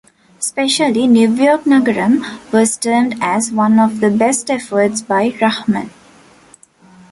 [0.39, 5.91] Especially, "New York Nagaram" was termed as one of the best efforts by Rahman.